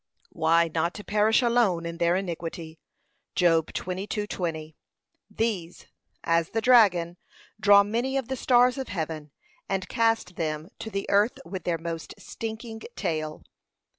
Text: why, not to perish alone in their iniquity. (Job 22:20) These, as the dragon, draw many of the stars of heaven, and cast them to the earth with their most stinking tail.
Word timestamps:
why, 0.31 0.67
not 0.67 0.95
to 0.95 1.03
perish 1.03 1.43
alone 1.43 1.85
in 1.85 1.99
their 1.99 2.15
iniquity. 2.15 2.79
(Job 3.35 3.67
22:20) 3.71 4.73
These, 5.29 5.85
as 6.23 6.49
the 6.49 6.59
dragon, 6.59 7.17
draw 7.59 7.83
many 7.83 8.17
of 8.17 8.27
the 8.27 8.35
stars 8.35 8.79
of 8.79 8.87
heaven, 8.87 9.29
and 9.69 9.87
cast 9.87 10.37
them 10.37 10.69
to 10.79 10.89
the 10.89 11.07
earth 11.11 11.37
with 11.45 11.65
their 11.65 11.77
most 11.77 12.15
stinking 12.17 12.81
tail. 12.95 13.43